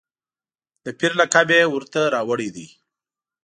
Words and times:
د 0.83 0.85
پیر 0.99 1.11
لقب 1.19 1.47
یې 1.57 1.63
ورته 1.73 2.01
راوړی 2.15 2.49
دی. 2.55 2.67